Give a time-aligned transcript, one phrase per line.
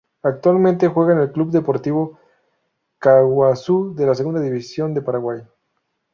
[0.23, 2.17] Actualmente juega en el Club Deportivo
[2.97, 5.43] Caaguazú de la Segunda División de Paraguay.